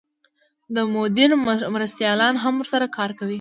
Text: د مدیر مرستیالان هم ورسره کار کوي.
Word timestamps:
د 0.75 0.77
مدیر 0.95 1.29
مرستیالان 1.75 2.35
هم 2.43 2.53
ورسره 2.57 2.85
کار 2.97 3.11
کوي. 3.17 3.29